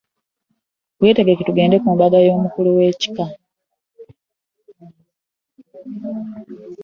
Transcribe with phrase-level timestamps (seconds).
[1.01, 3.25] Wetegeke tugende ku mbaga y'amukulu wekika.